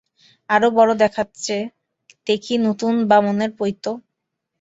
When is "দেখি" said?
2.27-2.53